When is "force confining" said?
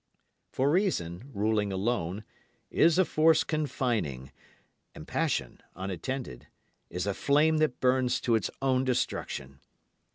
3.05-4.31